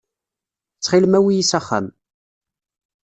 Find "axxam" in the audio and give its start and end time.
1.59-1.87